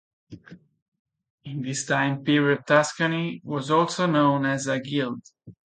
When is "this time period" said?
1.61-2.65